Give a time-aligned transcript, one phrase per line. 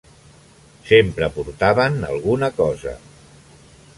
[0.91, 2.97] Sempre portaven alguna cosa.